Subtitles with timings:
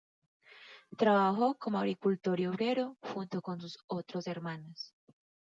[0.97, 4.95] Trabajó como agricultor y obrero, junto con sus otros hermanos.